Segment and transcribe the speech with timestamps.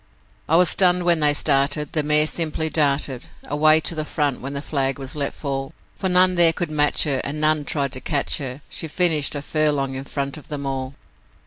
[0.49, 4.53] 'I was stunned when they started, the mare simply darted Away to the front when
[4.53, 8.01] the flag was let fall, For none there could match her, and none tried to
[8.01, 10.95] catch her She finished a furlong in front of them all.